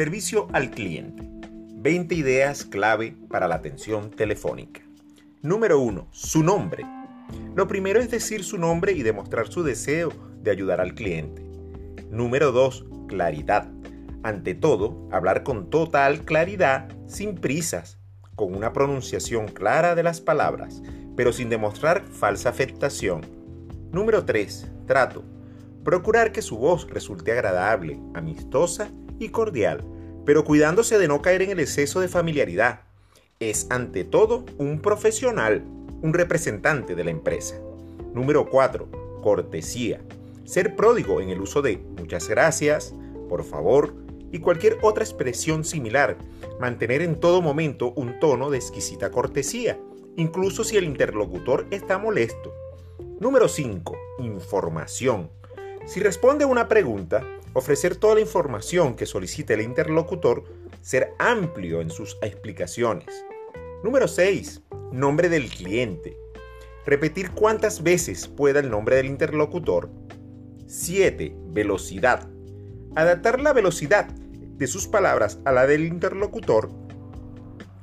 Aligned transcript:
Servicio 0.00 0.48
al 0.54 0.70
cliente. 0.70 1.28
20 1.74 2.14
ideas 2.14 2.64
clave 2.64 3.18
para 3.28 3.46
la 3.48 3.56
atención 3.56 4.10
telefónica. 4.10 4.80
Número 5.42 5.78
1. 5.78 6.08
Su 6.10 6.42
nombre. 6.42 6.86
Lo 7.54 7.68
primero 7.68 8.00
es 8.00 8.10
decir 8.10 8.42
su 8.42 8.56
nombre 8.56 8.92
y 8.92 9.02
demostrar 9.02 9.48
su 9.48 9.62
deseo 9.62 10.10
de 10.42 10.52
ayudar 10.52 10.80
al 10.80 10.94
cliente. 10.94 11.42
Número 12.10 12.50
2. 12.50 12.86
Claridad. 13.08 13.70
Ante 14.22 14.54
todo, 14.54 15.06
hablar 15.12 15.42
con 15.42 15.68
total 15.68 16.24
claridad, 16.24 16.88
sin 17.06 17.34
prisas, 17.34 17.98
con 18.36 18.54
una 18.54 18.72
pronunciación 18.72 19.48
clara 19.48 19.94
de 19.94 20.02
las 20.02 20.22
palabras, 20.22 20.82
pero 21.14 21.30
sin 21.30 21.50
demostrar 21.50 22.06
falsa 22.06 22.48
afectación. 22.48 23.20
Número 23.92 24.24
3. 24.24 24.66
Trato. 24.86 25.24
Procurar 25.84 26.32
que 26.32 26.40
su 26.40 26.56
voz 26.56 26.88
resulte 26.88 27.32
agradable, 27.32 28.00
amistosa 28.14 28.90
y 29.20 29.28
cordial, 29.28 29.84
pero 30.24 30.44
cuidándose 30.44 30.98
de 30.98 31.08
no 31.08 31.22
caer 31.22 31.42
en 31.42 31.50
el 31.50 31.60
exceso 31.60 32.00
de 32.00 32.08
familiaridad. 32.08 32.82
Es 33.38 33.66
ante 33.70 34.04
todo 34.04 34.44
un 34.58 34.80
profesional, 34.80 35.64
un 36.02 36.12
representante 36.12 36.94
de 36.94 37.04
la 37.04 37.10
empresa. 37.10 37.56
Número 38.14 38.48
4. 38.48 39.20
Cortesía. 39.22 40.00
Ser 40.44 40.74
pródigo 40.74 41.20
en 41.20 41.30
el 41.30 41.40
uso 41.40 41.62
de 41.62 41.78
muchas 41.98 42.28
gracias, 42.28 42.94
por 43.28 43.44
favor 43.44 43.94
y 44.32 44.38
cualquier 44.38 44.78
otra 44.82 45.04
expresión 45.04 45.64
similar. 45.64 46.16
Mantener 46.58 47.02
en 47.02 47.18
todo 47.18 47.42
momento 47.42 47.92
un 47.96 48.18
tono 48.20 48.50
de 48.50 48.58
exquisita 48.58 49.10
cortesía, 49.10 49.78
incluso 50.16 50.64
si 50.64 50.76
el 50.76 50.84
interlocutor 50.84 51.66
está 51.70 51.98
molesto. 51.98 52.54
Número 53.18 53.48
5. 53.48 53.96
Información. 54.20 55.30
Si 55.86 56.00
responde 56.00 56.44
a 56.44 56.48
una 56.48 56.68
pregunta, 56.68 57.24
ofrecer 57.52 57.96
toda 57.96 58.16
la 58.16 58.20
información 58.20 58.94
que 58.94 59.06
solicite 59.06 59.54
el 59.54 59.62
interlocutor, 59.62 60.44
ser 60.80 61.12
amplio 61.18 61.80
en 61.80 61.90
sus 61.90 62.16
explicaciones. 62.22 63.24
Número 63.82 64.08
6. 64.08 64.62
Nombre 64.92 65.28
del 65.28 65.48
cliente. 65.48 66.16
Repetir 66.86 67.30
cuántas 67.30 67.82
veces 67.82 68.28
pueda 68.28 68.60
el 68.60 68.70
nombre 68.70 68.96
del 68.96 69.06
interlocutor. 69.06 69.90
7. 70.66 71.34
Velocidad. 71.48 72.28
Adaptar 72.94 73.40
la 73.40 73.52
velocidad 73.52 74.06
de 74.08 74.66
sus 74.66 74.86
palabras 74.86 75.38
a 75.44 75.52
la 75.52 75.66
del 75.66 75.86
interlocutor. 75.86 76.70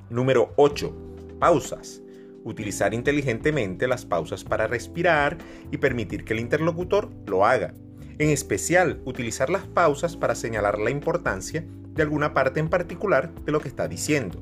Número 0.10 0.54
8. 0.56 0.96
Pausas. 1.40 2.02
Utilizar 2.44 2.94
inteligentemente 2.94 3.88
las 3.88 4.06
pausas 4.06 4.44
para 4.44 4.68
respirar 4.68 5.38
y 5.72 5.78
permitir 5.78 6.24
que 6.24 6.34
el 6.34 6.40
interlocutor 6.40 7.10
lo 7.26 7.46
haga. 7.46 7.74
En 8.20 8.32
especial, 8.32 9.00
utilizar 9.06 9.52
las 9.52 9.68
pausas 9.68 10.18
para 10.18 10.34
señalar 10.34 10.80
la 10.80 10.90
importancia 10.90 11.64
de 11.94 12.02
alguna 12.02 12.34
parte 12.34 12.60
en 12.60 12.68
particular 12.68 13.32
de 13.46 13.52
lo 13.52 13.60
que 13.60 13.68
está 13.68 13.88
diciendo. 13.88 14.42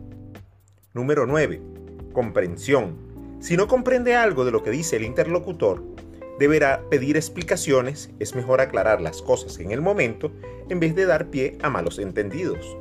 Número 0.93 1.25
9. 1.25 1.61
Comprensión. 2.13 2.95
Si 3.41 3.57
no 3.57 3.67
comprende 3.67 4.15
algo 4.15 4.45
de 4.45 4.51
lo 4.51 4.63
que 4.63 4.71
dice 4.71 4.95
el 4.95 5.03
interlocutor, 5.03 5.83
deberá 6.39 6.87
pedir 6.89 7.17
explicaciones, 7.17 8.11
es 8.19 8.33
mejor 8.33 8.61
aclarar 8.61 9.01
las 9.01 9.21
cosas 9.21 9.59
en 9.59 9.71
el 9.71 9.81
momento 9.81 10.31
en 10.69 10.79
vez 10.79 10.95
de 10.95 11.05
dar 11.05 11.29
pie 11.29 11.57
a 11.61 11.69
malos 11.69 11.99
entendidos. 11.99 12.77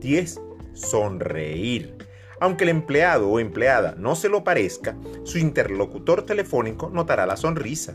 10. 0.00 0.40
Sonreír. 0.72 1.96
Aunque 2.40 2.64
el 2.64 2.70
empleado 2.70 3.28
o 3.28 3.40
empleada 3.40 3.94
no 3.98 4.16
se 4.16 4.30
lo 4.30 4.42
parezca, 4.42 4.96
su 5.24 5.36
interlocutor 5.36 6.24
telefónico 6.24 6.88
notará 6.88 7.26
la 7.26 7.36
sonrisa. 7.36 7.94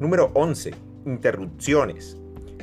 Número 0.00 0.32
11 0.34 0.91
interrupciones. 1.04 2.16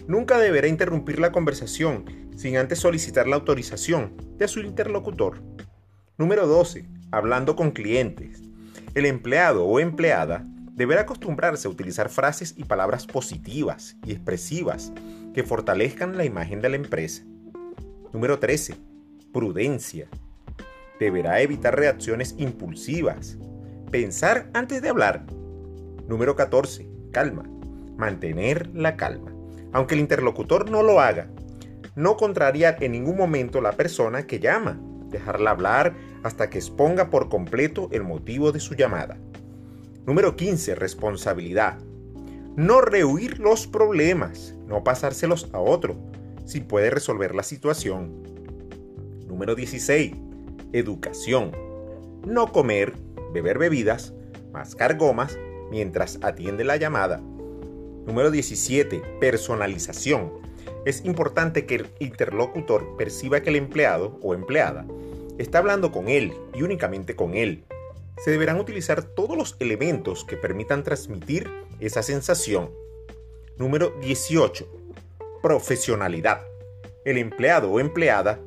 Nunca 0.08 0.40
deberá 0.40 0.68
interrumpir 0.68 1.20
la 1.20 1.32
conversación 1.32 2.06
sin 2.36 2.58
antes 2.58 2.80
solicitar 2.80 3.28
la 3.28 3.36
autorización 3.36 4.16
de 4.38 4.48
su 4.48 4.62
interlocutor. 4.62 5.44
Número 6.18 6.48
12. 6.48 6.88
Hablando 7.12 7.56
con 7.56 7.72
clientes. 7.72 8.42
El 8.96 9.06
empleado 9.06 9.66
o 9.66 9.80
empleada 9.80 10.44
deberá 10.74 11.02
acostumbrarse 11.02 11.68
a 11.68 11.72
utilizar 11.72 12.10
frases 12.10 12.56
y 12.58 12.64
palabras 12.64 13.06
positivas 13.06 13.98
y 14.06 14.14
expresivas 14.14 14.94
que 15.34 15.44
fortalezcan 15.44 16.18
la 16.18 16.26
imagen 16.26 16.62
de 16.62 16.70
la 16.70 16.78
empresa. 16.78 17.24
Número 18.14 18.40
13. 18.40 18.76
Prudencia. 19.34 20.08
Deberá 21.00 21.42
evitar 21.42 21.78
reacciones 21.78 22.36
impulsivas. 22.38 23.38
Pensar 23.92 24.50
antes 24.54 24.82
de 24.82 24.90
hablar. 24.90 25.26
Número 26.08 26.36
14. 26.36 26.90
Calma 27.12 27.59
mantener 28.00 28.70
la 28.74 28.96
calma. 28.96 29.32
Aunque 29.74 29.94
el 29.94 30.02
interlocutor 30.02 30.72
no 30.72 30.82
lo 30.82 31.00
haga, 31.00 31.28
no 31.96 32.18
contrariar 32.18 32.82
en 32.82 32.94
ningún 32.94 33.18
momento 33.18 33.62
la 33.62 33.74
persona 33.74 34.26
que 34.26 34.40
llama, 34.40 34.80
dejarla 35.10 35.52
hablar 35.52 35.94
hasta 36.24 36.50
que 36.50 36.58
exponga 36.58 37.10
por 37.10 37.30
completo 37.30 37.90
el 37.92 38.04
motivo 38.04 38.52
de 38.52 38.60
su 38.60 38.74
llamada. 38.74 39.18
Número 40.06 40.36
15. 40.36 40.76
Responsabilidad. 40.76 41.78
No 42.56 42.82
rehuir 42.82 43.40
los 43.40 43.68
problemas, 43.68 44.56
no 44.66 44.84
pasárselos 44.84 45.50
a 45.54 45.60
otro, 45.60 45.98
si 46.46 46.62
puede 46.62 46.90
resolver 46.90 47.36
la 47.36 47.44
situación. 47.44 48.24
Número 49.28 49.56
16. 49.56 50.14
Educación. 50.74 51.52
No 52.26 52.52
comer, 52.52 52.94
beber 53.34 53.60
bebidas, 53.60 54.14
mascar 54.52 54.98
gomas 54.98 55.38
mientras 55.70 56.18
atiende 56.22 56.64
la 56.64 56.78
llamada 56.78 57.22
Número 58.10 58.32
17. 58.32 59.04
Personalización. 59.20 60.32
Es 60.84 61.06
importante 61.06 61.68
que 61.68 61.76
el 61.76 61.88
interlocutor 62.00 62.98
perciba 62.98 63.42
que 63.42 63.52
el 63.52 63.56
empleado 63.56 64.18
o 64.24 64.34
empleada 64.34 64.88
está 65.38 65.60
hablando 65.60 65.92
con 65.92 66.10
él 66.10 66.34
y 66.56 66.64
únicamente 66.64 67.16
con 67.16 67.36
él. 67.36 67.66
Se 68.26 68.32
deberán 68.32 68.60
utilizar 68.60 69.04
todos 69.04 69.38
los 69.38 69.58
elementos 69.60 70.26
que 70.26 70.38
permitan 70.38 70.84
transmitir 70.84 71.52
esa 71.80 72.02
sensación. 72.02 72.72
Número 73.60 73.92
18. 74.02 74.68
Profesionalidad. 75.44 76.42
El 77.06 77.20
empleado 77.20 77.70
o 77.70 77.80
empleada 77.80 78.40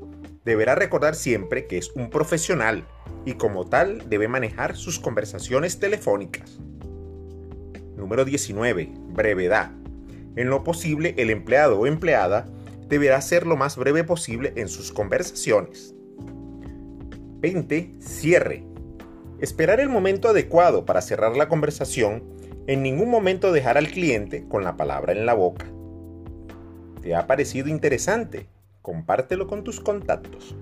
deberá 0.45 0.75
recordar 0.75 1.15
siempre 1.15 1.69
que 1.69 1.79
es 1.79 1.93
un 1.93 2.11
profesional 2.11 2.85
y 3.25 3.35
como 3.35 3.69
tal 3.69 4.11
debe 4.11 4.27
manejar 4.27 4.75
sus 4.75 4.99
conversaciones 4.99 5.79
telefónicas. 5.79 6.59
Número 7.97 8.25
19. 8.25 8.91
Brevedad. 9.09 9.71
En 10.37 10.49
lo 10.49 10.65
posible, 10.65 11.15
el 11.19 11.31
empleado 11.31 11.79
o 11.79 11.87
empleada 11.87 12.47
deberá 12.89 13.21
ser 13.21 13.47
lo 13.47 13.57
más 13.57 13.77
breve 13.77 14.05
posible 14.05 14.53
en 14.57 14.69
sus 14.69 14.93
conversaciones. 14.93 15.95
20. 17.41 17.93
Cierre. 18.01 18.65
Esperar 19.41 19.81
el 19.81 19.89
momento 19.89 20.29
adecuado 20.29 20.85
para 20.85 21.03
cerrar 21.03 21.37
la 21.37 21.49
conversación, 21.49 22.23
en 22.67 22.83
ningún 22.83 23.11
momento 23.11 23.53
dejar 23.53 23.77
al 23.77 23.89
cliente 23.89 24.47
con 24.49 24.63
la 24.63 24.77
palabra 24.77 25.13
en 25.13 25.27
la 25.27 25.35
boca. 25.35 25.67
¿Te 27.03 27.17
ha 27.17 27.27
parecido 27.27 27.69
interesante? 27.69 28.47
Compártelo 28.81 29.49
con 29.49 29.65
tus 29.65 29.81
contactos. 29.81 30.55